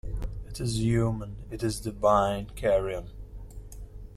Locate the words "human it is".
0.81-1.79